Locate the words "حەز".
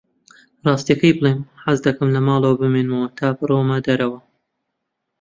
1.63-1.77